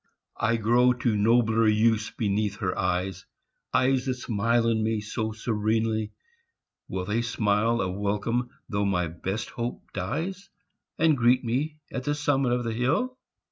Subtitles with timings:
[0.39, 3.27] I grow to nobler use beneath her eyes
[3.71, 6.11] Eyes that smile on me so serenely,
[6.87, 10.49] will They smile a welcome though my best hope dies,
[10.97, 13.19] And greet me at the summit of the hill?